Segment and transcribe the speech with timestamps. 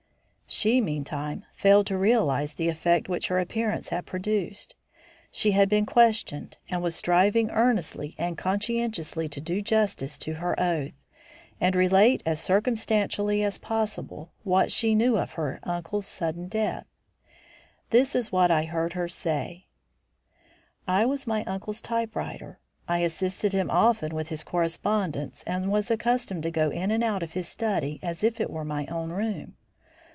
[0.53, 4.75] She, meantime, failed to realise the effect which her appearance had produced.
[5.31, 10.59] She had been questioned, and was striving earnestly and conscientiously to do justice to her
[10.59, 10.91] oath,
[11.61, 16.85] and relate as circumstantially as possible what she knew of her uncle's sudden death.
[17.91, 19.67] This is what I heard her say:
[20.85, 22.59] "I was my uncle's typewriter.
[22.89, 27.23] I assisted him often with his correspondence and was accustomed to go in and out
[27.23, 29.55] of his study as if it were my own room.